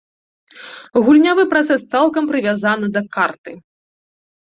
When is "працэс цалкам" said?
1.51-2.23